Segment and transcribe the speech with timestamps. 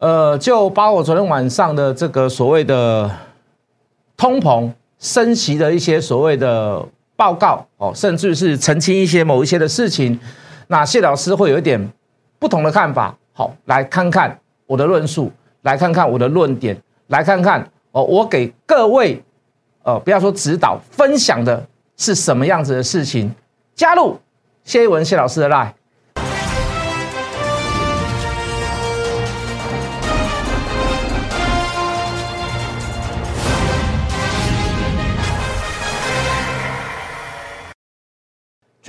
[0.00, 3.10] 呃，就把我昨天晚上的这个所谓的
[4.16, 6.82] 通膨升息的一些所谓的
[7.16, 10.18] 报告哦，甚至是澄清一些某一些的事情，
[10.68, 11.92] 那谢老师会有一点
[12.38, 13.14] 不同的看法。
[13.34, 15.30] 好，来看看我的论述，
[15.62, 16.74] 来看看我的论点，
[17.08, 19.22] 来看看哦，我给各位
[19.82, 21.62] 呃，不要说指导，分享的
[21.98, 23.30] 是什么样子的事情？
[23.74, 24.18] 加入
[24.64, 25.72] 谢一文谢老师的 line。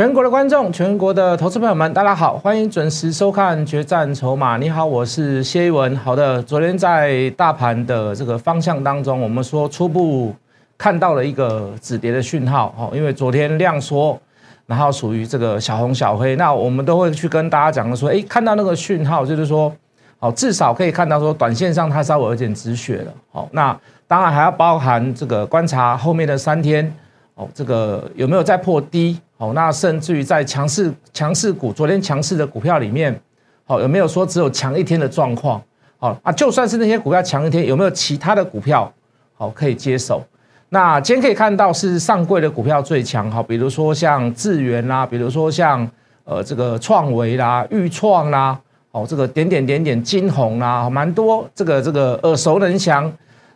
[0.02, 4.56] 全国的观众，全国的投资朋友们，大家好，欢迎准时收看《决战筹码》。
[4.60, 5.96] 你好，我是谢一文。
[5.96, 10.34] 好的，昨天在大盘的这个方向当中，我们说初步
[10.76, 12.74] 看到了一个止跌的讯号。
[12.76, 14.20] 哦，因为昨天量缩，
[14.66, 19.72] 然后属于这个小红小黑，那我们都会去跟大家讲的说，哎，看到那个讯号，就是说，
[20.18, 23.14] 好，至少可以看到说，短线上它稍微有点止血了。
[23.32, 26.92] 好，那当然还要包含这个观察后面的三天，
[27.36, 29.20] 哦，这个有没有再破低？
[29.42, 33.20] 哦，那甚至于在强势强势股，昨天强势的股票里面，
[33.66, 35.60] 好有没有说只有强一天的状况？
[35.98, 38.94] 好啊，就算是那些股票强一天，有没有其他的股票
[39.34, 40.24] 好可以接手？
[40.70, 45.90] 那今天可以看到是上柜的股票最强，好，比如说像智源啦，比如说像
[46.24, 48.56] 呃这个创维啦、裕创啦，
[48.92, 53.12] 哦这个点点点点金红啦，蛮多这个这个耳熟能详。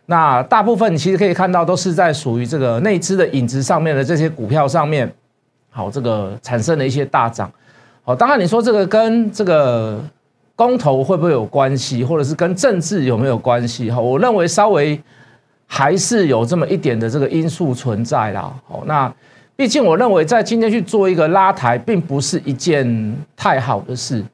[0.06, 5.08] 那大部分其实可以看到都是在属于这个内资的影子上面的这些股票上面。
[5.76, 7.52] 好，这个产生了一些大涨。
[8.02, 10.02] 好，当然你说这个跟这个
[10.54, 13.90] 公投会不会有关系，或者是跟政治有没有关系？
[13.90, 14.98] 哈，我认为稍微
[15.66, 18.50] 还是有这么一点的这个因素存在啦。
[18.66, 19.12] 好，那
[19.54, 24.24] 毕竟我认为在今天去做一个拉抬，并不是一件太好的事。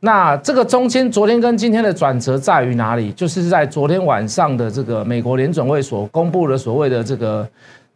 [0.00, 3.12] 那这个中间昨天跟今天的转折在于哪里？
[3.12, 7.46] 就是在昨天晚上的这个美国联准会所公布的所谓的这个。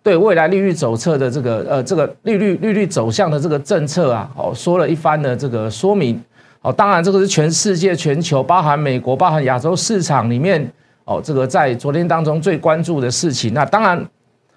[0.02, 6.18] 对未来利率走侧的这个呃这个利率利率走向的这个政策啊，哦说了一番的这个说明，
[6.62, 10.66] 哦当然这个是全世界全球包含美国包含亚洲市场里面
[11.04, 13.52] 哦这个在昨天当中最关注的事情。
[13.52, 14.02] 那当然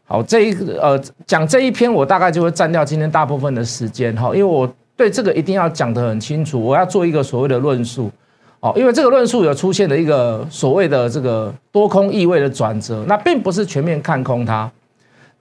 [0.05, 8.09] 好这一呃讲这一篇我大概就会占掉今天大部分的时间哈，因为我对这个一定要讲得很清楚，我要做一个所谓的论述
[8.61, 14.71] 哦，因为这个论述有出现了一个所谓的这个多空意味的转折，那并不是全面看空它。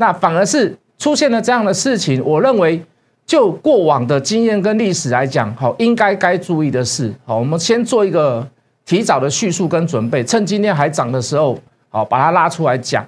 [0.02, 2.82] 那反而是出现了这样的事情，我认为
[3.24, 8.44] 就过往的经验跟历史来讲，好，应该该注意的是，好，我们先做一个
[8.84, 11.56] 提早的叙述跟准备，趁今天还涨的时候，
[11.88, 13.06] 好，把它拉出来讲，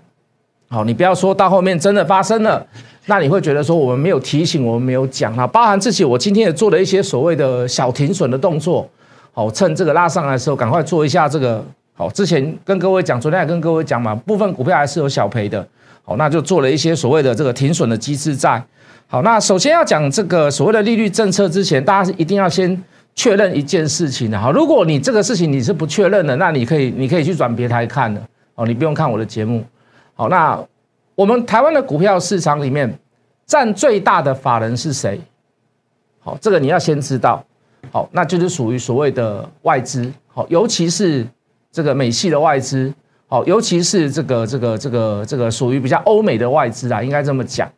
[0.68, 2.64] 好，你不要说到后面真的发生了，
[3.06, 8.88] 那你会觉得说我们没有提醒，我们没有讲啊，包含自己，我今天也做了一些所谓的小停损的动作，
[9.32, 11.64] 好，趁这个拉上来的时候，赶快做一下这个，
[11.96, 15.66] 好，之前跟各位讲，昨天也跟各位讲嘛，部分股票还是有小赔的。
[16.02, 18.62] 好，那就做了一些所谓的这个停损的机制在。
[19.06, 22.82] 好，那首先要讲这个所谓的利率政策之前，大家是一定要先
[23.14, 24.38] 确认一件事情的。
[24.38, 28.20] 好，如果你这个事情你是不确认的，那你可以你可以去转别台看的。
[28.56, 29.64] 哦，你不用看我的节目。
[30.14, 30.58] 好，那
[31.14, 32.92] 我们台湾的股票市场里面
[33.46, 35.20] 占最大的法人是谁？
[36.20, 37.44] 好，这个你要先知道。
[37.92, 40.12] 好，那就是属于所谓的外资。
[40.26, 41.26] 好，尤其是
[41.74, 42.94] 这个美系的外资。
[43.26, 47.68] 好，尤其是这个这个这个这个属于比较欧美的外资啊，应该这么讲。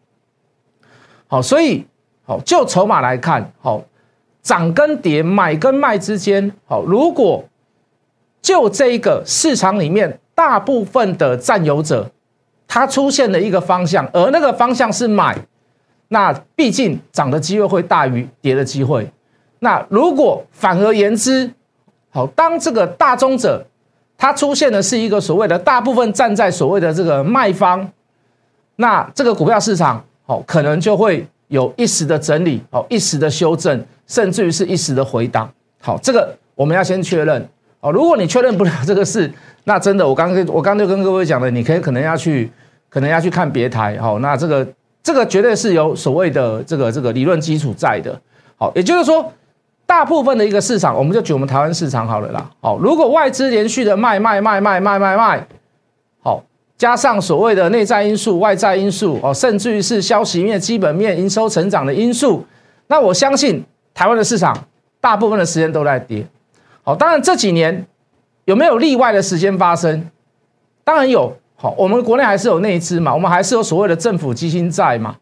[1.29, 1.87] 好，所以
[2.27, 3.83] 好就筹码来看，好
[4.43, 7.43] 涨跟跌、买跟卖之间，好如果
[8.43, 12.11] 就这一个市场里面大部分的占有者，
[12.69, 15.39] 它出现了一个方向，而那个方向是买，
[16.09, 19.09] 那毕竟涨的机会会大于跌的机会。
[19.61, 21.51] 那如果反而言之，
[22.11, 23.65] 好当这个大中者。
[24.19, 27.87] 它出现的是一个所谓的大部分站在所谓的这个卖方，
[28.77, 35.51] 那这个股票市场哦，可能就会有一时的整理哦，一时的修正，甚至于是一时的回档。
[35.83, 37.47] 好，这个我们要先确认
[37.81, 37.93] 哦。
[37.93, 39.31] 如果你确认不了这个事，
[39.65, 42.51] 那真的我刚刚我刚就跟各位讲了，你可以可能要去
[42.89, 43.99] 可能要去看别台。
[43.99, 44.67] 好，那这个
[45.03, 48.19] 这个绝对是有所谓的这个这个理论基础在的。
[48.57, 49.31] 好，也就是说。
[49.87, 52.51] 大部分的一个市场，我们就举我们台湾市场好了啦。
[52.61, 55.47] 好，如果外资连续的卖卖卖卖卖卖卖，
[56.23, 56.43] 好，
[56.77, 62.45] 加上所谓的内在因素、外在因素，哦，甚至于是消息面、基本面、营收成长的因素，
[62.89, 64.57] 那我相信台湾的市场
[65.01, 66.27] 大部分的时间都在跌。
[66.83, 67.87] 好，当然这几年
[68.45, 70.11] 有没有例外的时间发生？
[70.85, 71.35] 当然有。
[71.59, 75.17] 好，我们国内还是有内资嘛，我们还是有所谓的政府基金在嘛。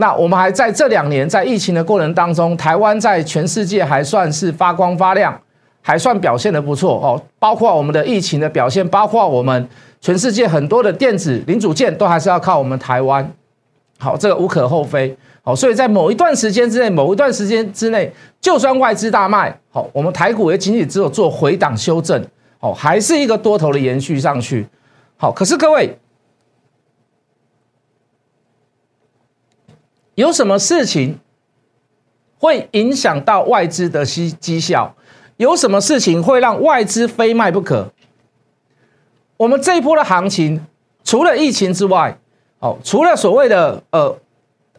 [0.00, 5.38] 那我们还在这两年在疫情的过程当中，台湾在全世界还算是发光发亮，
[5.82, 5.98] 还。
[5.98, 9.68] 算表现的不错哦，包括我们的疫情的表现，包括我们
[10.00, 13.30] 全世界很多的电子零组件都还是要靠我们台湾。
[13.98, 15.14] 好，这个无可厚非。
[15.42, 18.10] 好，所以在某一段时间之内，某一段时间之内，
[18.40, 22.24] 就算外资大卖，好，我们台股也仅仅只有做回档修正，
[22.58, 24.66] 好，还是一个多头的延续上去。
[25.18, 25.94] 好，可是各位，
[30.20, 31.18] 有什么事情
[32.38, 34.94] 会影响到外资的绩绩效？
[35.38, 37.90] 有什么事情会让外资非卖不可？
[39.38, 40.66] 我们这一波的行情，
[41.02, 42.18] 除了疫情之外，
[42.58, 44.16] 哦，除了所谓的呃。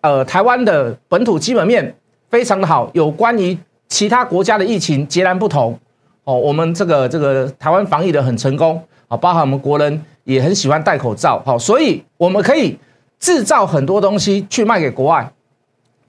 [0.04, 1.96] 呃，台湾的本土基本面
[2.28, 3.56] 非常的好，有关于
[3.88, 5.78] 其他国家的疫情截然不同
[6.24, 6.36] 哦。
[6.36, 12.76] 我们这个这个台湾防疫的很成功啊，包含我们国人也很喜欢戴口罩，好，所以我们可以
[13.22, 15.32] 制造很多东西去卖给国外。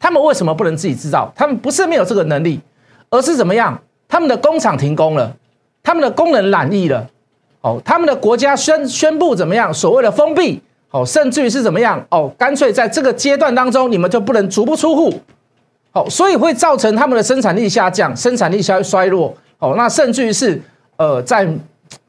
[0.01, 1.33] 他们为什么不能自己制造？
[1.37, 2.61] 他们不是没有这个能力，
[3.11, 3.81] 而是怎么样？
[4.09, 5.37] 他们的工厂停工了，
[5.85, 7.09] 他们的工人染疫了，
[7.61, 9.73] 哦，他们的国家宣宣布怎么样？
[9.73, 10.61] 所谓的封闭。
[10.95, 12.05] 哦，甚至于是怎么样？
[12.11, 15.11] 哦，干脆在这个阶段当中，你们就不能足不出户，
[15.93, 19.35] 哦，所以会造成他们的生产力下降，生产力衰衰落。
[19.59, 20.61] 哦，那甚至于是
[20.99, 21.49] 呃，在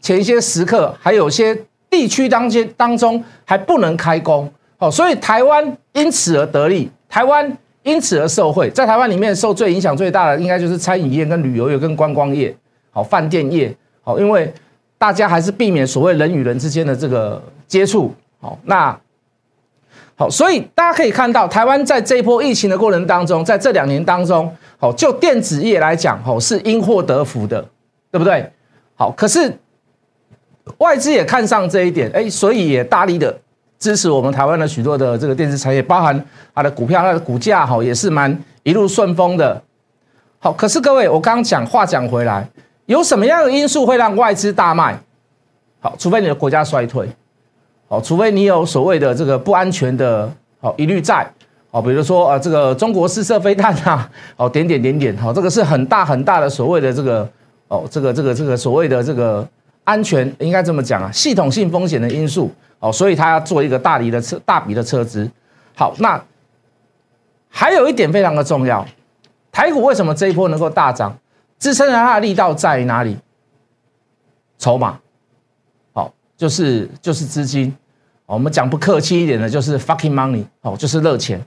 [0.01, 1.57] 前一些时刻，还有些
[1.89, 4.51] 地区当间当中还不能开工。
[4.83, 8.69] 哦，所以台湾因此而得利，台湾因此而受惠。
[8.69, 12.53] 在台湾里面受最影响最大的，应该就是餐饮业、跟旅游业、跟观光业，
[12.91, 14.53] 好，饭店业，好，因为
[14.97, 18.13] 大家还是避免所谓人与人之间的这个接触。
[18.41, 19.00] 好，那
[20.18, 27.65] 好，所以大家可以看到，台湾在这一波疫情的过程当中，在这两年当中，好，就电子业来讲，好是因祸得福的，
[28.12, 28.51] 对不对？
[28.95, 29.57] 好，可是
[30.80, 33.39] 外资也看上这一点，哎，所以也大力的
[33.83, 36.25] 支持我们台湾的许多的这个电子产业，包含
[36.56, 38.33] 它的股票、它的股价，好也是蛮
[38.63, 39.62] 一路顺风的。
[40.39, 42.47] 好，可是各位，我刚刚讲话讲回来，
[42.85, 44.97] 有什么样的因素会让外资大卖？
[45.81, 47.09] 好，除非你的国家衰退。
[47.89, 50.31] 好，除非你有所谓的这个不安全的
[50.62, 51.30] 哦疑虑在，
[51.71, 57.30] 哦，比如说啊，这个中国试射飞弹啊，哦，点点点点，好，这个是很大很大的所谓的这个
[57.68, 59.45] 哦，这个这个这个所谓的这个
[59.83, 62.50] 安全应该这么讲啊，系统性风险的因素，
[62.83, 65.30] 哦，所以他要做一个大笔的车大笔的车资。
[65.74, 66.21] 好，那
[67.47, 68.85] 还有一点非常的重要，
[69.53, 71.18] 台股为什么这一波能够大涨？
[71.57, 73.18] 支撑它的力道在哪里？
[74.57, 75.00] 筹码，
[75.94, 77.74] 好，就是就是资金。
[78.25, 81.41] 我们讲不客气一点的，就是 fucking money 哦，就是热钱。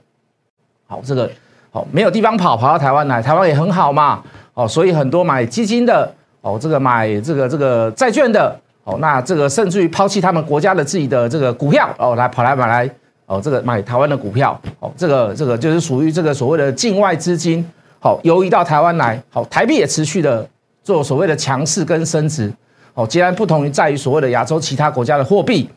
[0.87, 1.29] 好，这个
[1.69, 4.23] 好没有地方跑，跑到台湾来，台湾也很好嘛。
[4.55, 6.11] 哦，所以很多买基金的，
[6.41, 12.89] 哦，这个买这个这个债券的，哦，那这个甚至于抛弃他们国家的自己的这个股票，哦，来跑来买来，
[13.25, 17.69] 哦，这个买台湾的股票，哦，这个这个就是属于这个所谓的境外资金，
[17.99, 20.47] 好游移到台湾来，好，台币也持续的
[20.85, 22.49] 做所谓的强势跟升值，
[22.93, 25.69] 哦，截然不同于在于所谓的亚洲其他国家的货币。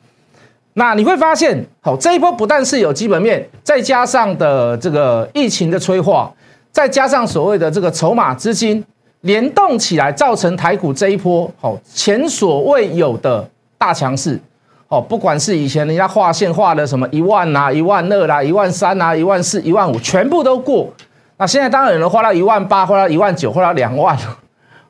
[0.74, 6.32] 那你会发现，好，这一波不但是有基本面，再加上的这个疫情的催化，
[6.70, 8.84] 再加上所谓的这个筹码资金
[9.22, 14.40] 联动起来，造成台股这一波好前所未有的大强势。
[14.88, 20.92] 哦，不管是以前人家画线画的什么一万啊、一万二啦、一万三啊、一万四、一万五，全部都过。
[21.36, 24.18] 那现在当然有人画到一万八，画到一万九，画到两万。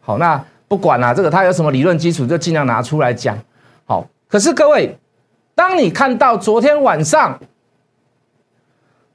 [0.01, 3.39] 好，那不管啦，这个他有什么理论基础，就尽量拿出来讲。
[3.85, 4.97] 好，可是各位。
[5.53, 7.39] 当你看到昨天晚上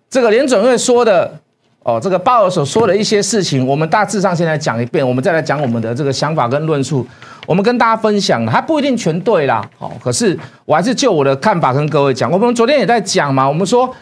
[0.08, 1.40] 这个联准会说的
[1.86, 7.06] 哦，这个鲍尔所说的一些事情，我们大致上先来讲一遍，我们再来讲我们的这个想法跟论述。
[7.46, 12.32] 我们跟大家分享，它不一定全对啦，好，可是我还是就我的看法跟各位讲。
[12.32, 13.94] 我们昨天也在讲嘛，我们说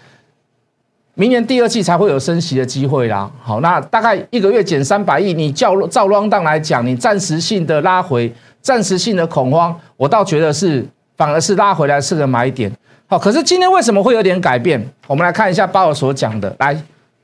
[1.16, 3.30] 明年第二季才会有升息的机会啦。
[3.42, 10.86] 好，那大概一个月减三百亿，你照照 round down 来讲，你暂时性的拉回，暂时性的恐慌，我倒觉得是。
[11.16, 12.70] 反而是拉回来是个买点，
[13.06, 14.84] 好，可是今天为什么会有点改变？
[15.06, 16.76] 我们来看一下鲍尔所讲的，来，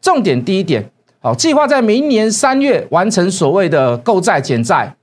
[0.02, 0.90] 重点第一点，
[1.20, 4.96] 好，计划在明年三月完成所谓的购债减债，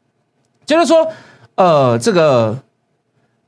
[0.64, 1.06] 就是说，
[1.54, 2.56] 呃，这个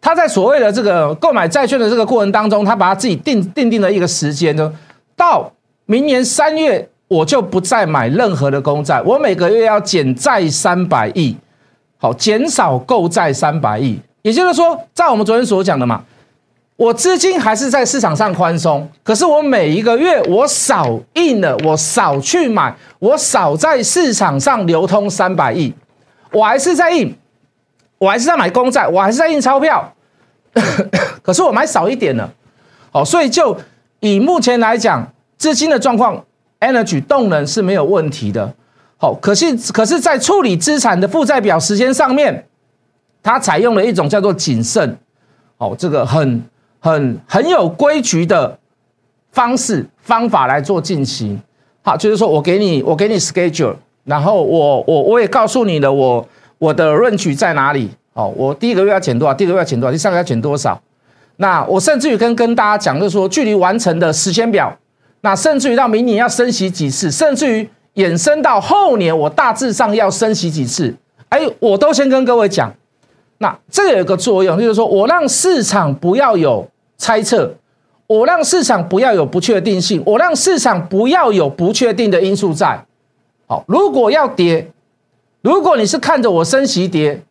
[0.00, 4.72] 他在所谓的这个购买债券的这个过程当中，他把他自己定定定了一个时间呢，
[5.16, 5.50] 到
[5.86, 11.36] 明年三月我就不再买任何的公债，我每个月要减债三百亿，
[11.96, 13.98] 好，减少购债三百亿。
[14.22, 16.04] 也就是说，在我们昨天所讲的嘛，
[16.78, 25.74] 我资金还是在市场上宽松，可是我每一个月我少印了，我少去买，我少在市场上流通三百亿，
[26.30, 27.12] 我还是在印，
[27.98, 29.92] 我还是在买公债，我还是在印钞票，
[31.20, 32.32] 可是我买少一点了，
[32.92, 33.58] 好，所以就
[33.98, 36.24] 以目前来讲，资金的状况
[36.60, 38.54] ，energy 动能是没有问题的，
[38.98, 42.46] 好，可是可是在处理资产的负债表时间上面，
[43.20, 44.96] 它采用了一种叫做谨慎，
[45.56, 46.40] 哦，这个很
[46.78, 48.58] 很很有规矩的
[49.32, 51.40] 方式方法来做进行。
[51.82, 57.90] 好，就是说我给你我给你 schedule，然后我我我也告诉你了，我我的论取在哪里？
[58.14, 59.34] 哦，我第一个月要减多少？
[59.34, 59.92] 第二个月要减多少？
[59.92, 60.80] 第三个月要减多少？
[61.36, 64.76] 那我甚至于跟跟大家讲，就是说距离完成的时间表，
[65.20, 67.68] 那甚至于到明年要升息几次，甚至于。
[67.94, 70.94] 衍生到后年，我大致上要升息几次？
[71.30, 72.72] 哎，我都先跟各位讲。
[73.38, 77.54] 那这个有个作用，就是说我让市场不要有猜测，
[78.06, 82.84] 我让市场不要有不确定性，我让市场不要有不确定的因素在。
[83.46, 84.70] 好，如果要跌，
[85.40, 87.22] 如果你是看着我升息跌，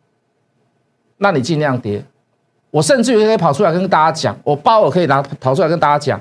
[1.18, 2.02] 那你尽量跌。
[2.70, 6.20] 我甚至于可以跑出来跟大家讲，我包我可以拿跑出来跟大家讲，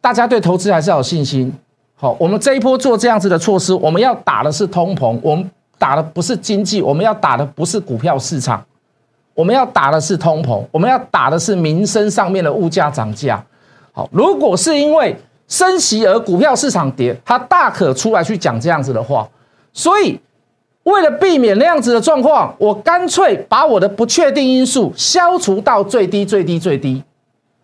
[0.00, 1.52] 大家对投资还是要有信心。
[1.94, 5.50] 好，我们这一波做这样子的措施，我们要打的是通膨，我们
[5.82, 8.64] 打的不是经济，我们要打的不是股票市场，
[9.34, 13.44] 我们要打的是通膨，我们要打的是民生上面的物价涨价。
[13.90, 15.16] 好，如果是因为
[15.48, 19.28] 升息而股票市场跌，他大可出来去讲这样子的话。
[19.72, 20.20] 所以，
[20.84, 27.02] 为了避免那样子的状况，我干脆把我的不确定因素消除到最低、最低、最低。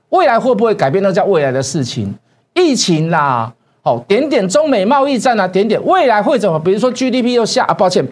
[0.08, 1.00] 未来会不会改变？
[1.04, 2.12] 那叫未来的事情。
[2.54, 3.52] 疫情啦。
[3.88, 6.60] 哦，点点中美贸易战啊，点点未来会怎么？
[6.60, 8.06] 比如说 GDP 又下啊，抱歉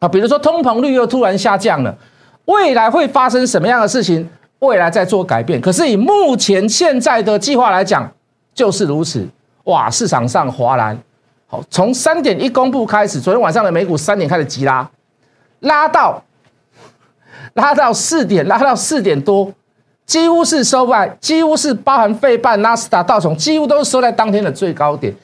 [0.00, 1.96] 啊，比如说通膨率又突然下降了，
[2.44, 4.28] 未来会发生什么样的事情？
[4.58, 5.58] 未来在做改变。
[5.58, 8.12] 可是以目前现在的计划来讲，
[8.52, 9.26] 就是如此。
[9.64, 10.98] 哇，市场上哗然。
[11.46, 14.90] 好，从三点一公布开始，昨天晚上的美股三点开始急拉，
[15.60, 16.22] 拉到
[17.54, 19.50] 拉到四点，拉到四点多。
[20.08, 25.14] 几乎是收在，几乎是包含费半、纳斯达、道琼，几乎都是收在当天的最高点。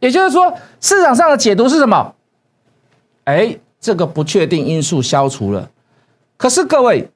[0.00, 2.12] 也就是说，市场上的解读是什么？
[3.22, 5.70] 哎，这个不确定因素消除了。
[6.36, 7.08] 可是各位，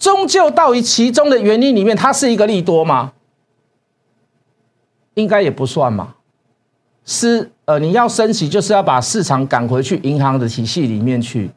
[0.00, 3.12] 终究到于其中的原因里面，它是一个利多吗？
[5.14, 6.14] 应该也不算嘛。
[7.04, 11.52] 是呃，你要升息，就是要把市场赶回去银行的体系里面去，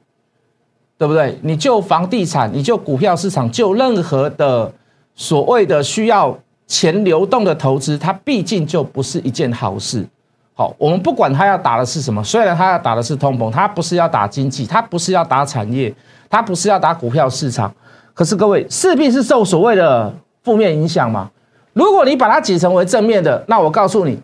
[0.99, 1.39] 对不对？
[1.41, 4.71] 你就房地产，你就股票市场，就任何的。
[5.15, 10.05] 所谓的需要钱流动的投资，它毕竟就不是一件好事。
[10.53, 15.93] 好，我们不管它要打的是什么，虽然它要打的是通膨，它不是要打经济，它不是要打产业，
[16.29, 17.73] 它不是要打股票市场，
[18.13, 20.13] 可是各位势必是受所谓的
[20.43, 21.29] 负面影响嘛。
[21.73, 24.19] 如果你把它解成为正面的，那我告诉你，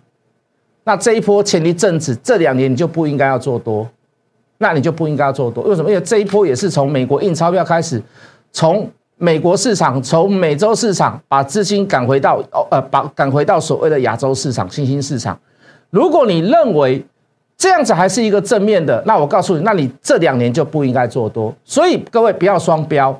[0.83, 3.87] 那这一波前一阵子这两年你就不应该要做多，
[4.57, 5.63] 那你就不应该要做多。
[5.63, 5.89] 为什么？
[5.89, 8.01] 因为这一波也是从美国印钞票开始，
[8.51, 8.89] 从。
[9.17, 15.37] 美国市场从美洲市场把资金赶回到哦呃，把赶回到所谓的亚洲市场、新兴市场。
[15.89, 17.03] 如果你认为
[17.57, 21.51] 这样子还是一个正面的，那我告诉你，那你这两年就不应该做多。
[21.65, 23.19] 所以各位不要双标，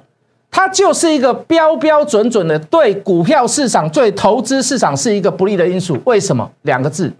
[0.52, 5.98] 它就是一个标标准准的对股票市场、对投资市场是一个不利的因素。
[6.06, 6.48] 为什么？
[6.62, 7.12] 两个字：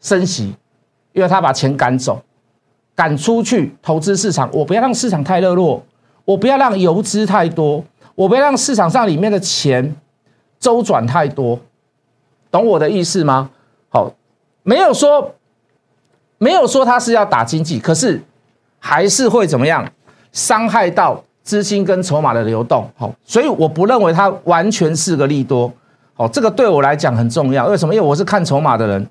[0.00, 0.54] 升息，
[1.12, 2.22] 因为他把钱赶走，
[2.94, 4.48] 赶出去投资市场。
[4.52, 5.82] 我不要让市场太热络。
[6.24, 9.94] 我不要让游资太多，我不要让市场上里面的钱
[10.60, 11.58] 周转太多，
[12.50, 13.50] 懂我的意思吗？
[13.88, 14.12] 好，
[14.62, 15.34] 没有说
[16.38, 18.22] 没有说他是要打经济，可是
[18.78, 19.84] 还是会怎么样
[20.30, 22.88] 伤害到资金跟筹码的流动。
[22.96, 25.72] 好，所以我不认为它完全是个利多。
[26.14, 27.66] 好，这个对我来讲很重要。
[27.66, 27.92] 为什么？
[27.92, 29.04] 因为我是看筹码的人。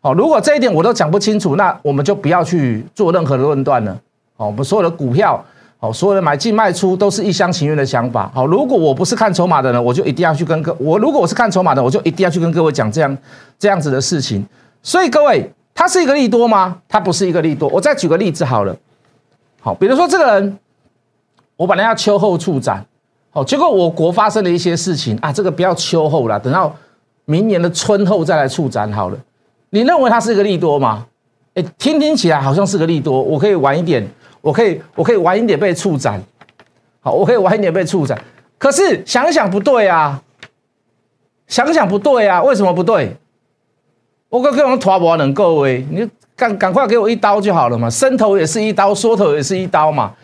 [0.00, 3.96] 好，如果这一点我都讲不清楚，那我们就不要去做任何的论断了。
[4.36, 5.44] 好，我们所有的股票。
[5.78, 8.30] 好，所有的买进卖出都是一厢情愿的想法。
[8.34, 13.18] 好，如果我不是看筹码的人，我就一定要去跟各我；如果我是看筹码的，我就一定要去跟各位讲这样
[13.58, 14.44] 这样子的事情。
[14.82, 16.78] 所以各位，它是一个利多吗？
[16.88, 17.68] 它不是一个利多。
[17.68, 18.74] 我再举个例子好了。
[19.60, 20.58] 好，比如说这个人，
[21.56, 22.82] 我本来要秋后处斩，
[23.30, 26.74] 好，结果我国发生了一些事情啊，这个不要秋后了，等到
[27.26, 29.18] 明年的春后再来处斩好了。
[29.68, 31.04] 你认为它是一个利多吗？
[31.52, 34.08] 哎，听听起来好像是个利多，我可以晚一点。
[34.46, 36.22] 我可以，我可以晚一点被处斩，
[37.00, 38.16] 好，我可以晚一点被处斩。
[38.58, 40.22] 可是想想不对啊，
[41.48, 43.16] 想想不对啊，为什么不对？
[44.28, 50.14] 我跟各位拖不能够位，你赶赶快给我一刀就好了嘛，伸头也是一刀，缩头也是一刀嘛，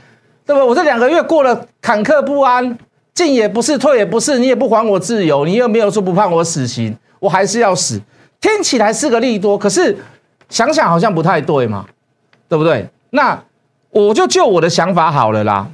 [0.47, 0.69] 对不？
[0.69, 2.79] 我这两个月过了坎坷不安，
[3.13, 8.01] 进也不是，退也不是，你也不还我自由，你又没有说不判我死刑，我还是要死。
[8.41, 9.97] 听起来是个利多，可是
[10.49, 11.85] 想想好像不太对嘛，
[12.49, 12.89] 对不对？
[13.11, 13.43] 那。
[13.93, 15.71] 我就就我的想法好了啦。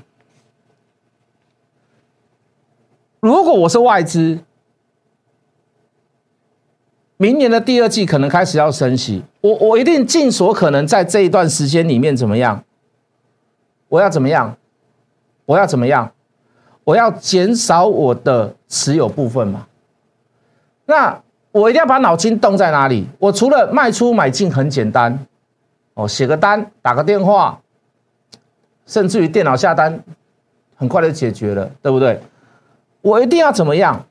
[3.21, 4.41] 如果我是外资，
[7.17, 12.63] 明年的第二季可能开始要升息，我我一定尽所可能在这一段时间里面怎么样？
[13.89, 14.57] 我要怎么样？
[15.47, 16.13] 我要怎么样？
[16.85, 19.67] 我要减少我的持有部分嘛？
[20.87, 21.23] 那
[21.53, 23.07] 我一定要把脑筋动在哪里？
[23.19, 25.27] 我除了卖出买进很简单，
[25.95, 27.61] 哦，写个单，打个电话，
[28.89, 30.03] 甚至于电脑下单，
[30.75, 32.19] 很快就解决了，对不对？
[33.03, 34.05] 我一定要怎么样？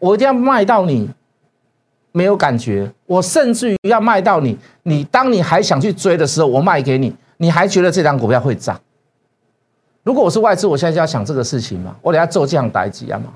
[0.00, 1.08] 我一定要卖到你
[2.10, 8.80] 没有感觉，我甚至于要卖到你，你当你还想去追的时候，我卖给你，你还觉得这张股票会涨？
[10.02, 13.32] 如果我是外资，我现在就要想这个事情嘛，我得要做这样代几啊嘛，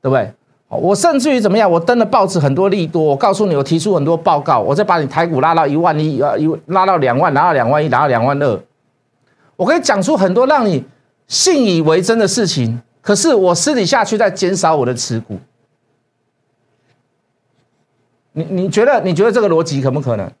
[0.00, 0.32] 对不对？
[0.68, 1.68] 我甚至于怎么样？
[1.68, 8.60] 我登了报纸很多利多，我告诉你，我提出很多报告，我再把你台股拉到一万一，呃，一拉到两万，拉到两万一，拉到两万二，
[9.60, 10.82] 我可以讲出很多让你
[11.26, 12.80] 信以为真的事情。
[13.02, 15.38] 可是我私底下却在减少我的持股。
[18.32, 20.32] 你你觉得你觉得这个逻辑可不可能？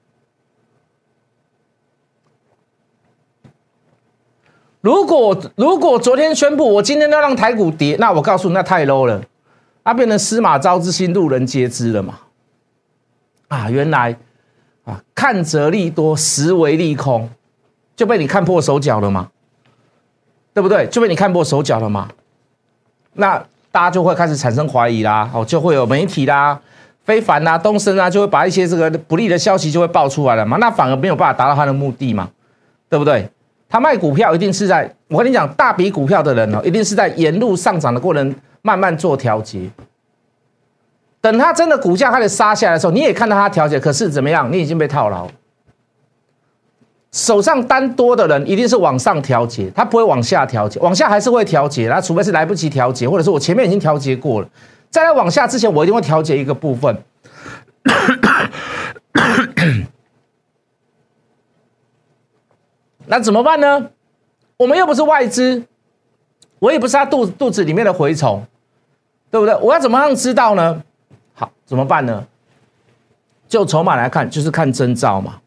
[4.80, 9.22] 如果如果昨天宣布我今天要让台股跌，那我告诉你，那太 low 了，
[9.84, 12.20] 那变成司马昭之心，路人皆知了嘛。
[13.48, 14.16] 啊，原来
[14.84, 17.28] 啊，看则利多，实为利空，
[18.00, 19.28] 就被你看破手脚了嘛，
[20.54, 20.86] 对不对？
[20.86, 22.08] 就被你看破手脚了嘛。
[23.12, 23.36] 那
[23.70, 26.58] 大家就会开始产生怀疑啦，哦，就会有媒体啦。
[27.04, 32.30] 非凡啊，东升啊，就会把一些这个不利的消息就会爆出来了嘛，那反而没有办法达到他的目的嘛，
[32.88, 33.28] 对不对？
[33.68, 39.70] 他卖股票一定是在，我跟你讲，大笔股票的人哦，一定是在沿路上涨的过程慢慢做调节，
[41.20, 44.50] 等他真的股价开始杀下来的时候，你也看到他调节，可是怎么样？
[44.50, 45.28] 你已经被套牢，
[47.12, 54.48] 手上单多的人一定是往上调节，他不会往下调节，往下还是会调节，那除非是来不及调节，或者是我前面已经调节过了。
[54.90, 56.96] 在来往下之前，我一定会调节一个部分。
[63.06, 63.90] 那怎么办呢？
[64.56, 65.64] 我们又不是外资，
[66.60, 68.46] 我也不是他肚肚子里面的蛔虫，
[69.30, 69.56] 对不对？
[69.56, 70.80] 我要怎么样知道呢？
[71.34, 72.24] 好，怎么办呢？
[73.48, 75.40] 就筹码来看，就是看征兆嘛，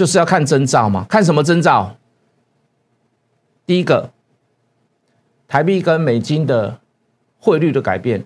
[0.00, 1.04] 就是要看征兆嘛。
[1.08, 1.94] 看什么征兆？
[3.66, 4.10] 第一个，
[5.46, 6.78] 台币跟美金的。
[7.42, 8.22] 汇率的改变，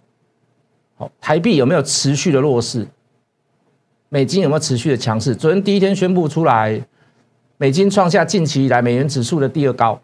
[0.96, 2.84] 好，台币有没有持续的弱势？
[4.08, 5.36] 美金有没有持续的强势？
[5.36, 6.84] 昨天第一天宣布出来，
[7.56, 10.00] 美金创下近期以来美元指数的第二高、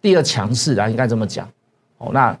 [0.00, 1.50] 第二强势啊，应该这么讲。
[1.98, 2.38] 哦，那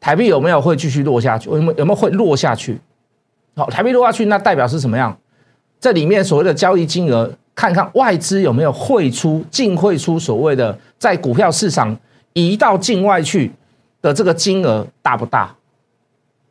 [0.00, 1.48] 台币有没有会继续落下去？
[1.48, 2.80] 有没有有没有会落下去？
[3.54, 5.16] 好，台币落下去，那代表是什么样？
[5.78, 11.96] 这里面所谓的交易金额，看看外资有没有汇出、净汇出所谓的在股票市场
[12.32, 13.52] 移到境外去。
[14.04, 15.50] 的这个金额大不大？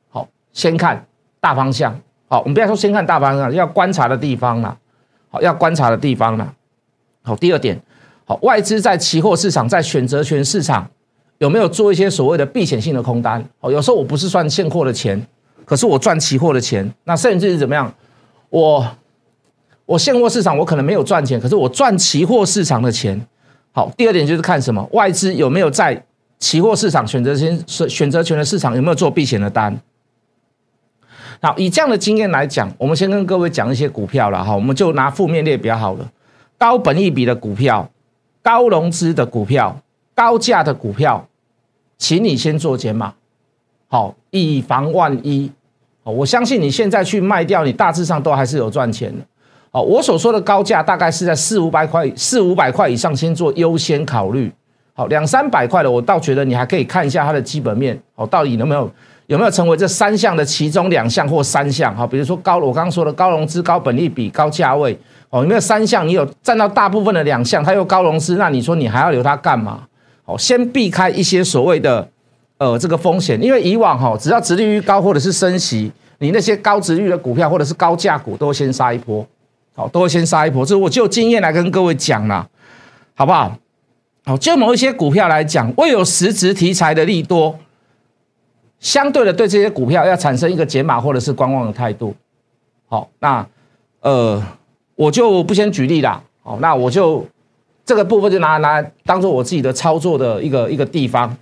[0.10, 1.06] 好，先看
[1.40, 1.96] 大方向。
[2.28, 4.76] 好，我们不要说先看大方向，要观察的地方呢？
[5.30, 6.52] 好，要观察的地方呢？
[7.22, 7.80] 好，第二点，
[8.26, 10.90] 好，外资在期货市场、在选择权市场
[11.38, 13.46] 有没有做一些所谓的避险性的空单？
[13.60, 15.24] 哦，有时候我不是赚现货的钱，
[15.64, 16.92] 可是我赚期货的钱。
[17.04, 17.94] 那甚至是怎么样？
[18.50, 18.84] 我
[19.86, 23.20] 我现货市场我可能没有赚钱，可是我赚期货市场的钱。
[23.72, 24.88] 好，第二点就是看什么？
[24.92, 26.04] 外资有没有在？
[26.40, 29.80] 期货市场选择权是选择权的市场有没有做避险的单？
[31.42, 36.12] 好，以这样的经验来讲，我们先跟各位讲一些股票了哈，我们就拿负面列表好了。
[36.58, 37.90] 高本益比的股票、
[38.42, 39.80] 高融资的股票、
[40.14, 41.26] 高价的股票，
[41.98, 43.14] 请你先做减码，
[43.88, 45.50] 好，以防万一。
[46.04, 49.26] 我相信你现在去卖掉，你大致上都还是有赚钱的。
[49.76, 54.54] 好，我所说的高价大概是在四五百块、四五百块以上，先做优先考虑。
[54.94, 58.88] 好，两三百块的，我倒觉得你还可以看一下它的基本面，好，到底有没有
[59.26, 61.96] 有没有成为这三项的其中两项或三项？
[61.96, 64.96] 哈，比如说高，我刚刚说的高融资、高本利比、高价位，
[65.32, 66.08] 哦，有没有三项？
[66.08, 69.80] 你有占到大部分的两项，它又高融资，那你说你还要留它干嘛？
[70.24, 72.08] 好，先避开一些所谓的
[72.60, 79.26] 呃这个风险，因为以往哈，只要殖利率高或者是升息，你那些高殖率的股票或者是高价股都先杀一波，
[79.76, 82.48] 好，都会先杀一波，这我就经验来跟各位讲了，
[83.16, 83.58] 好不好？
[84.26, 87.58] 好，就某一些股票来讲，未有实质题材的利多，
[88.80, 92.16] 相对的对这些股票要产生一个解码或者是观望的态度。
[92.88, 93.46] 好，那
[94.02, 94.42] 呃，
[94.96, 96.22] 我就不先举例啦。
[96.44, 97.26] 好，那我就
[97.84, 101.36] 这个部分就拿拿当做我自己的操作的一个一个地方，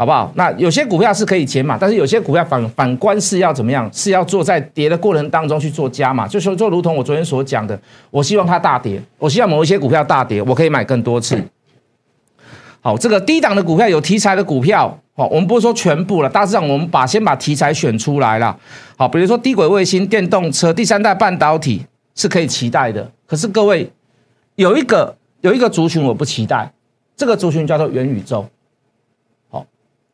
[0.00, 0.32] 好不好？
[0.34, 3.86] 那有些股票是可以减码，但是有些股票反反观是要怎么样？
[3.92, 7.78] 是要做在跌的过程当中去做加码，就说就如同我昨天所讲的，
[8.10, 11.38] 我希望它大跌，我希望某一些股票大跌，我可以买更多次。
[12.80, 18.58] 好，这个低档的股票有题材的股票，好，我们不是说全部了，大致上我们把先把题材选出来了。
[18.96, 21.84] 好，比如说低轨卫星、电动车、第三代半导体
[22.14, 23.06] 是可以期待的。
[23.26, 23.86] 可是各位
[24.54, 26.72] 有一个有一个族群我不期待，
[27.14, 28.48] 这个族群叫做元宇宙。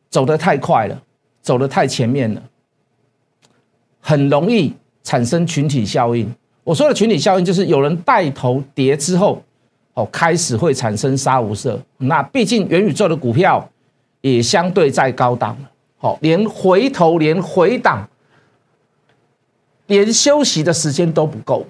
[0.09, 1.01] 走得太快了，
[1.41, 2.41] 走得太前面了，
[3.99, 6.31] 很容易产生群体效应。
[6.63, 9.41] 我说的群体效应就是有人带头跌之后。
[9.93, 11.75] 哦，开始会产生杀无赦。
[11.97, 13.67] 那毕竟元宇宙的股票
[14.21, 15.71] 也相对在高档了。
[15.97, 18.07] 好，连回头、连回档、
[19.87, 21.65] 连休息的时间都不够。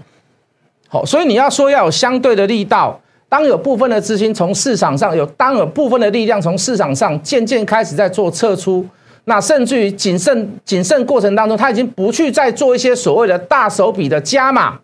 [0.90, 8.86] 好，所以你要说要有相对的力道，当有部分的资金从市场上有，当有部分的力量从市场上渐渐开始在做撤出，
[9.26, 14.80] 那甚至于谨慎谨慎过程当中，他已经不去再做一些所谓的大手笔的加码。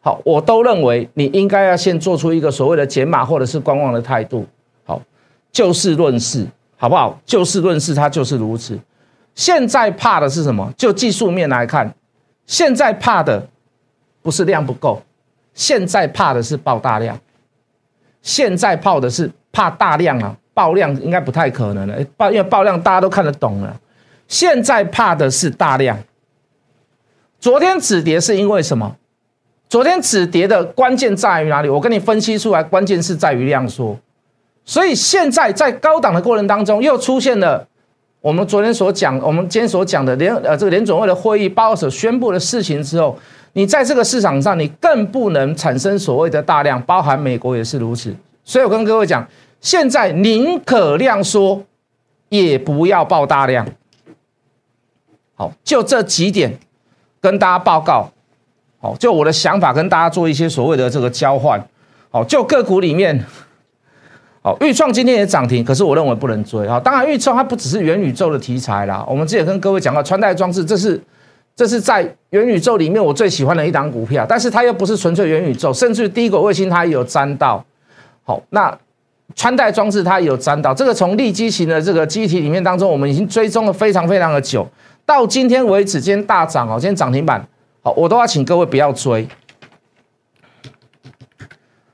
[0.00, 4.46] 好，我都认为你应该要先做出一个所谓的减码或者是观望的态度。
[4.86, 5.02] 好，
[5.52, 7.20] 就事论事，好不好？
[7.26, 8.78] 就事论事，它就是如此。
[9.34, 10.72] 现在怕的是什么？
[10.78, 11.94] 就技术面来看，
[12.46, 13.46] 现在怕的
[14.22, 15.02] 不是量不够，
[15.58, 17.18] 现在怕的是爆大量。
[18.22, 21.98] 现在怕的是怕大量啊，爆量应该不太可能了。
[22.16, 23.76] 爆因为爆量大家都看得懂了。
[24.28, 25.98] 现在怕的是大量。
[27.40, 28.94] 昨天止跌是因为什么？
[29.68, 31.68] 昨天止跌的关键在于哪里？
[31.68, 33.98] 我跟你分析出来，关键是在于量缩。
[34.64, 37.66] 所以现在在高档的过程当中，又出现了
[38.20, 43.18] 我们昨天所讲、我们今天所讲的联呃这个联总会的会议报告所宣布的事情之后，
[43.52, 48.14] 你在这个市场上，你更不能产生所谓的大量，包含美国也是如此。
[48.44, 49.26] 所以我跟各位讲，
[49.60, 51.62] 现在宁可量缩，
[52.28, 53.66] 也不要爆大量。
[55.34, 56.58] 好，就这几点
[57.20, 58.10] 跟大家报告。
[58.80, 61.60] 好，就我的想法跟大家做一些所谓的这个交换。
[62.10, 63.24] 好，就个股里面，
[64.40, 66.66] 好，豫创今天也涨停，可是我认为不能追。
[66.68, 71.00] 好，当然豫创它不只是元宇宙的题材啦，我们之前跟各位讲到穿戴装置，这是
[71.58, 77.64] 这是在元宇宙里面我最喜欢的一档股票，但是它又不是纯粹元宇宙，甚至低轨卫星它也有沾到。
[78.22, 78.78] 好，那
[79.34, 84.64] 穿戴装置它也有沾到，这个从立基型的这个机体里面当中，我们已经追踪了非常非常的久，
[85.04, 87.44] 到今天为止，今天大涨哦，今天涨停板。
[87.82, 89.26] 好，我都要请各位不要追，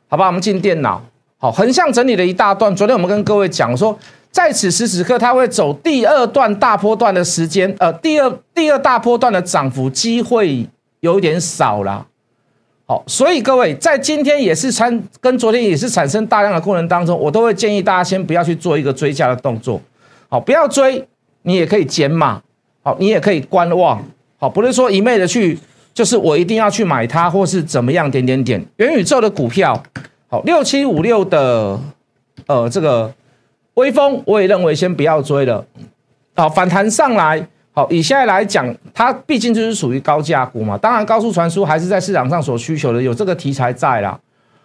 [0.09, 0.27] 好吧？
[0.27, 1.03] 我们进电脑，
[1.38, 2.77] 好，横向整理了一大段。
[2.77, 3.98] 昨天我们跟各位讲说，
[4.35, 10.68] 在此时此刻，它会走第二段大波段的时间，呃，第二第二大波段的涨幅机会
[10.99, 12.05] 有点少了。
[12.85, 19.81] 好，所以各位在今天也是产跟昨天也是产生大量的过程当中，我都会建议大家先不要去做一个追加的动作。
[20.29, 21.07] 好，不要追，
[21.42, 22.42] 你也可以减码，
[22.83, 24.05] 好，你也可以观望，
[24.37, 25.57] 好，不是说一昧的去。
[25.94, 28.11] 就是我一定要去买它，或是怎么样？
[28.11, 29.81] 点点点，元宇宙的股票，
[30.27, 31.79] 好，六七五六的，
[32.49, 33.14] 呃，这个
[33.75, 35.65] 微风，我也认为先不要追了。
[36.35, 40.77] 好，反弹上来，好，以现在来讲，它毕竟就是属于高价股嘛。
[40.79, 44.19] 当然，高速传输还是在市场上所需求的，有这个题材在啦。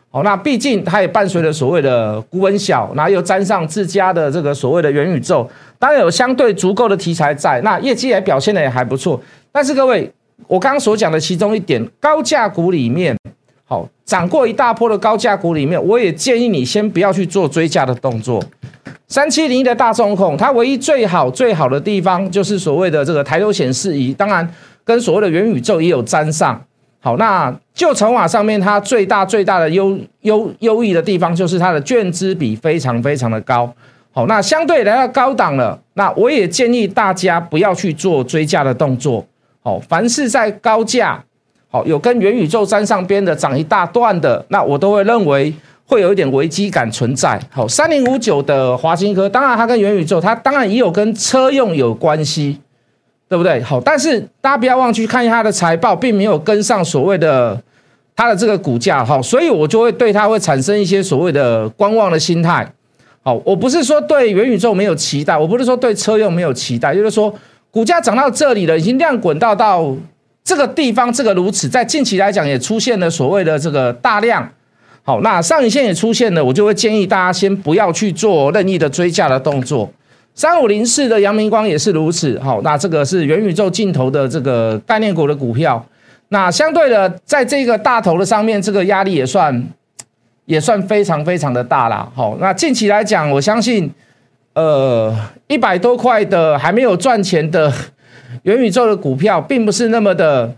[0.10, 9.22] 好，那毕竟它也伴随着所谓的股本小，然后又沾上自家的这个所谓的元宇宙，当然有相对足够的题材在，那业绩也表现的也还不错。
[9.52, 10.12] 但是各位。
[10.48, 13.16] 我刚刚所讲的其中一点，高价股里面，
[13.66, 18.42] 好涨过一大波的高价股里面，我也建议你先不要去做追加的动作。
[19.10, 24.48] 三七零一的大中控，它唯一最好最好的地方就是所谓的这个抬头显示仪，当然
[24.84, 26.64] 跟所谓的元宇宙也有沾上。
[27.02, 33.74] 好，那就筹码上面，它最大最大的优优优异的地方就是它的券资比非常非常的高。
[34.12, 39.26] 好，那相对来到高档了，那我也建议大家不要去做追加的动作。
[39.62, 41.24] 好，凡是在高价，
[41.72, 45.52] 好有跟元宇宙沾上边的涨一大段的，那我都会认为
[45.90, 47.42] 会有一点危机感存在。
[47.50, 52.62] 好，三零五九的华新科，当然它跟元宇宙，它当然也有跟车用有关系，
[53.28, 53.60] 对不对？
[53.64, 57.60] 好，但是大家不要忘去看一下它的财报，并没有跟上所谓的
[58.16, 62.72] 它的这个股价，好，所以我就会对它会产生一些所谓的观望的心态。
[63.24, 67.34] 好，我不是说对元宇宙没有期待，我不是说对车用没有期待，就是说。
[67.72, 69.96] 股价涨到这里了，已经量滚到到
[70.44, 74.52] 这个地方，这个如此，在近期来讲也出现了所谓的这个大量，
[75.04, 79.92] 好，那上影线也出现了，我就会建议大家先不要去做任意的追价的动作。
[80.36, 85.84] 三五零四的阳明光也是如此，好，那这个是元宇宙镜头的这个概念股的股票，
[86.30, 89.64] 那相对的，在这个大头的上面，这个压力也算
[90.46, 93.92] 也算非常非常的大了，好，那近期来讲，我相信。
[94.56, 95.16] 呃，
[95.48, 97.72] 一百多块的还没有赚钱的
[98.42, 100.54] 元宇宙的股票，并不是那么的，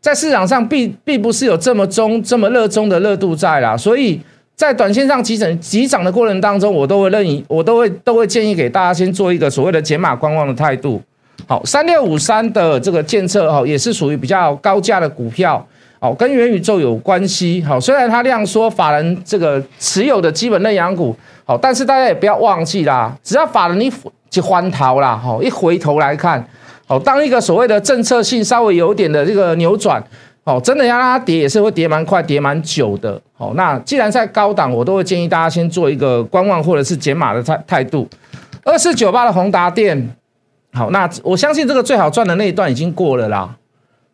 [0.00, 4.20] 在市场上并并不是有这么中这么热衷的热度在啦，所以
[4.56, 11.00] 在短线上急涨急涨的过程当中，我都会任意，我都会都会建议给大家先做一个所谓的减码观望的态度。
[11.46, 15.66] 好，三六五三的这个建测哈，也是属于比较高价的股票，
[15.98, 17.62] 好，跟元宇宙有关系。
[17.66, 23.90] 好，虽然它量缩，法人这个持有的基本类养股，好，但是大家也不要忘记啦，只要法人一
[24.28, 26.46] 就欢逃啦，好，一回头来看，
[26.90, 30.02] 好，当一个所谓的政策性稍微有点的这个扭转。
[30.42, 33.20] 哦，真的要让它跌也是会跌蛮快、跌蛮久的。
[33.36, 38.08] 哦，那既然在高档，我都会建议大家先做一个观望或者是减码的态态度。
[38.64, 40.16] 二四九八的宏达电，
[40.72, 43.54] 好，那我相信这个最好赚的那一段已经过了啦。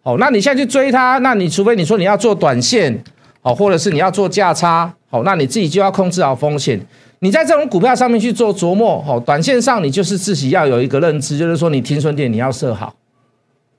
[0.02, 3.02] 好，那你现在去追它，那你除非你说你要做短线，
[3.40, 6.78] 好，或者是你要做价差，好，那你自己就要控制好风险。
[7.20, 12.94] 你在这种股票上面去做琢磨，好，短线上你就是自己要有一个认知，就是说你停损点你要设好。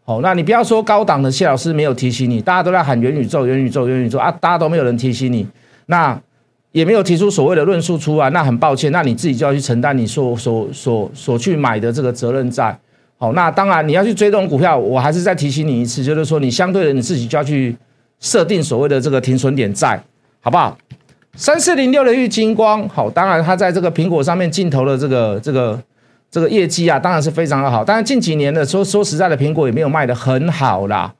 [0.05, 5.45] 哦，那你不要说高档的谢老师没有提醒你，大家都在喊元宇宙、元宇宙、元宇宙啊，大家都没有人提醒你，
[5.87, 6.17] 那
[6.71, 12.77] 也没有提出所谓的论述出来，那很抱歉，那你自己就要去承担你所所所所去买的这个责任在。
[13.17, 17.75] 好，那当然你要去追这种股票，我还是再提醒你一次，就是说你相对的你自己就要去
[18.19, 20.01] 设定所谓的这个停损点在，
[20.39, 20.77] 好不好？
[21.37, 25.79] 三四零六的玉金光，好，当然它在这个苹果上面镜头的这个这个。
[26.29, 27.85] 这个业绩啊，当然是非常的好。
[27.85, 31.11] 但是近几年的说说实在的，苹果也没有卖的很好啦。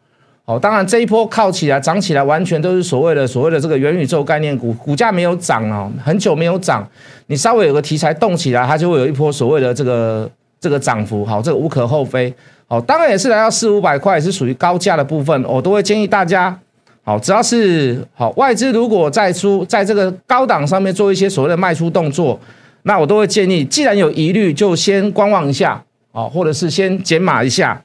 [0.46, 6.86] 好，当然这一波靠起来涨起来，完全都是所谓的所谓的这个元宇宙概念股，股价没有涨哦，很久没有涨。
[7.28, 11.26] 你稍微有个题材动起来，它就会有一波所谓的这个这个涨幅。
[11.26, 12.32] 好，这个无可厚非。
[12.68, 15.42] 好，当然也是来到四五百块，是属于高价的部分。
[15.46, 16.60] 我都会建议大家，
[17.08, 22.38] 好，只要是好外资如果在出在这个高档上面做一些所谓的卖出动作。
[22.84, 27.82] 那我都会建议，既然有疑虑，就先观望一下，哦，或者是先减码一下，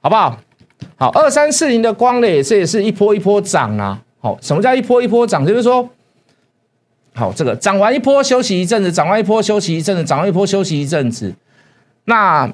[0.00, 0.38] 好不好？
[0.96, 4.00] 好，二三四零的光磊，这也是一波一波涨啊。
[4.20, 5.46] 好，什么叫一波一波涨？
[5.46, 5.86] 就是说，
[7.14, 11.34] 好，这个涨完一波休息一阵子，涨完一波休息一阵子，涨完一波休息一阵子。
[12.06, 12.50] 那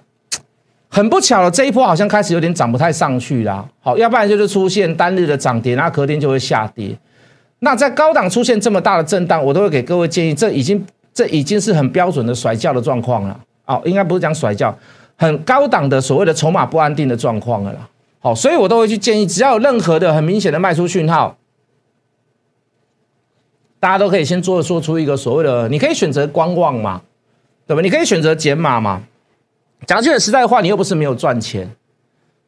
[0.88, 3.68] 很不巧了，这一波好像开始有点涨不太上去啦。
[3.80, 6.98] 好，要不然就是出现单日的涨跌，那隔天就会下跌。
[7.60, 10.84] 那在高档出现这么大的震荡，我都会给各位建议，这已经。
[11.14, 14.72] 这已经是很标准的甩轿的状况了，哦，应该不是讲甩轿，
[15.16, 17.88] 很高档的所谓的筹码不安定的状况了啦。
[18.20, 21.36] 好，所以我都会去建议，只要有任何的很明显的卖出讯号，
[23.80, 27.02] 大家都可以先做做出一个所谓的，你可以选择观望嘛，
[27.66, 27.82] 对吧？
[27.82, 29.02] 你可以选择减码嘛。
[29.86, 31.70] 讲句很实在话，你又不是没有赚钱，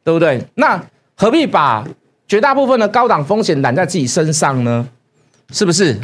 [0.03, 0.45] 对不对？
[0.55, 0.83] 那
[1.15, 1.87] 何必把
[2.27, 4.87] 绝大部分的高档风险揽在自己身上呢？
[5.51, 5.99] 是不是？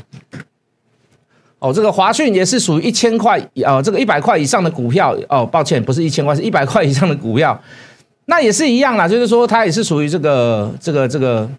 [1.59, 5.17] 哦，这个华讯也是属于一千块，呃，这个一百块以上的股票。
[5.29, 7.59] 哦，抱歉，不是一千块，是一百块以上的股票。
[8.25, 11.49] 那也是一样啦，就是说它也是属于这个这个这个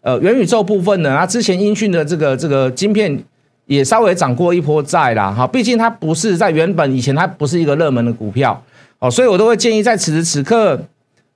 [0.00, 1.12] 呃元宇宙部分的。
[1.12, 3.22] 啊，之前英讯的这个这个晶片
[3.66, 5.30] 也稍微涨过一波债啦。
[5.30, 8.62] 哈，毕竟它不是在原本以前它不是一个热门的股票。
[9.02, 10.80] 哦，所以我都会建议在此时此刻，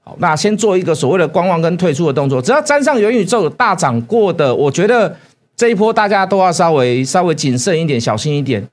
[0.05, 2.41] 好，那先做一个所谓的观望跟退出的动作。
[2.41, 5.15] 只要沾上元宇宙大涨过的，我觉得。
[5.59, 8.69] 这一波大家都要稍微稍微谨慎一点，小心一点，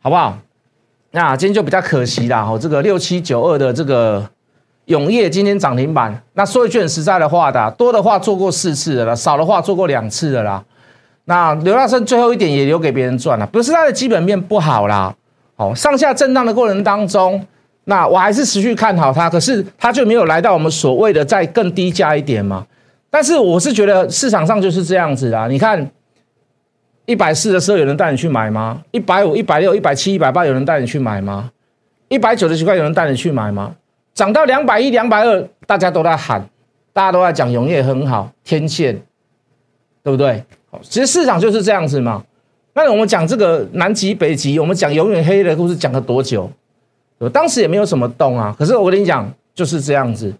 [0.00, 0.38] 好不好？
[1.10, 4.26] 那今天就比较可惜啦，哈，这个六七九二的这个
[4.86, 6.22] 永业今天涨停板。
[6.32, 10.64] 那说一句很实在的话的，多的话做过四次的啦，少的话做过两次的啦。
[11.26, 15.14] 那刘大生最后一点也留给别人赚了，不是他的基本面不好啦，
[15.56, 17.46] 哦，上下震荡的过程当中，
[17.84, 22.66] 那我还是持续看好它，可是它就没有来到我们所谓的再更低价一点嘛。
[23.10, 25.90] 但是我是觉得市场上就是这样子啦，你看。
[27.04, 28.80] 一百四的时候有人带你去买吗？
[28.92, 31.50] 一百五、一百六、一百七、一百八有人带你去买吗？
[32.08, 33.74] 一百九十几块有人带你去买吗？
[34.14, 36.48] 涨到两百一、两百二，大家都在喊，
[36.92, 39.02] 大家都在讲永业很好，天线，
[40.04, 40.44] 对不对？
[40.82, 42.22] 其实市场就是这样子嘛。
[42.74, 46.48] 那我们讲这个南极、北极，我们讲永远黑的故事讲了多久？
[47.22, 48.54] 我当时也没有什么动啊。
[48.58, 50.34] 可是我跟你讲，就是这样子。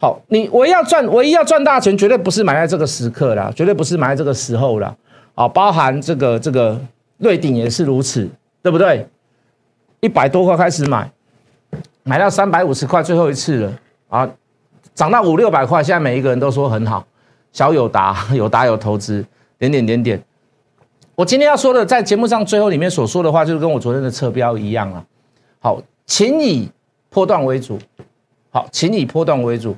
[0.00, 4.94] 好，你唯一要赚，唯一要赚大钱，绝对不是买在这个时刻啦，绝对不是买在这个时候啦。
[5.34, 6.80] 啊，包含这个这个
[7.18, 8.28] 瑞鼎也是如此，
[8.62, 9.06] 对不对？
[10.00, 11.10] 一百多块开始买，
[12.02, 13.72] 买到三百五十块，最后一次了
[14.08, 14.28] 啊，
[14.94, 17.06] 涨到五六百块，现在每一个人都说很好。
[17.52, 19.24] 小友达 有达有投资，
[19.58, 20.22] 点点点点。
[21.16, 25.04] 我今天要说的，在节目上最后里面所说的话，就是跟我昨天的侧标一样啊。
[25.58, 26.68] 好，请以
[27.08, 27.78] 波段为主。
[28.50, 29.76] 好，请以波段为主。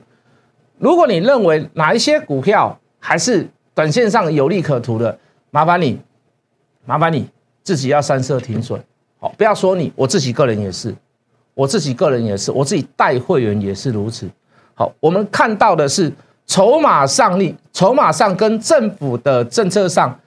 [0.79, 5.19] 如果你认为哪一些股票还是短线上有利可图的，
[5.51, 6.01] 麻烦你，
[6.87, 7.29] 麻烦你
[7.63, 8.83] 自己要三色停损，
[9.19, 10.95] 好，不要说你，我自己个人也是，
[11.53, 14.31] 我自己个人也是，我自己带会员也是如此。
[14.75, 16.11] 好，我们看到的是
[16.47, 20.19] 筹码上力，筹码上跟政府的政策上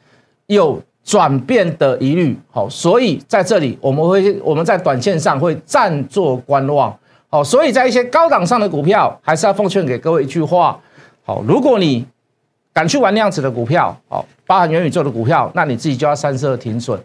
[0.48, 2.38] 有转变的疑虑。
[2.52, 6.96] 好，所以在这里我们会我们在短线上会暂作观望。
[7.30, 10.80] 好，所以在一些高档上的股票，还是要奉劝给各位一句话。
[11.26, 12.06] 好，如果你
[12.72, 17.00] 敢去玩那样子的股票，好，包含元宇宙的股票，那你自己就要三色停损，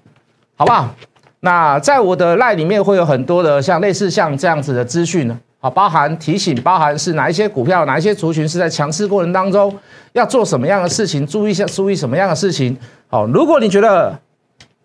[0.56, 0.94] 好不好？
[1.40, 9.74] 那在我的赖里面会有很多的像类似像这样子的资讯，好，包含提醒，包含是哪一些股票，哪一些族群是在强势过程当中
[10.12, 12.76] 要做什么样的事情，注意一下，注意什么样的事情。
[13.09, 14.18] 好，如果你觉得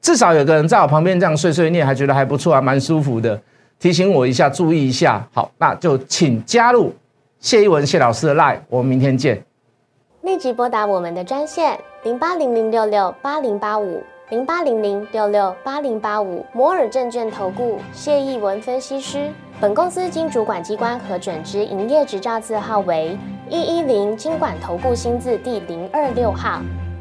[0.02, 3.40] 至少有个人在我旁边这样碎碎念，还觉得还不错，还蛮舒服的，
[3.80, 6.94] 提醒我一下，注意一下，好，那就请加入
[7.40, 9.44] 谢一文谢老师的 Line，，我们明天见。
[10.22, 14.02] 立即拨打我们的专线零八零零六六八零八五。
[14.30, 23.16] 零八零零六六八零八五摩尔证券投顾谢义文分析师，本公司经主管机关核准之营业执照字号为
[23.48, 26.62] 一一零金管投顾新字第零二六号。